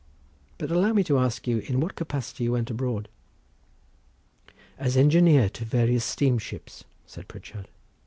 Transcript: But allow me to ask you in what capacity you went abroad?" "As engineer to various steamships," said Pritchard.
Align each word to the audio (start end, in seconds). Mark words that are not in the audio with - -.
But 0.57 0.71
allow 0.71 0.93
me 0.93 1.03
to 1.03 1.19
ask 1.19 1.45
you 1.45 1.59
in 1.59 1.79
what 1.79 1.93
capacity 1.93 2.45
you 2.45 2.53
went 2.53 2.71
abroad?" 2.71 3.07
"As 4.79 4.97
engineer 4.97 5.47
to 5.49 5.63
various 5.63 6.03
steamships," 6.03 6.83
said 7.05 7.27
Pritchard. 7.27 7.67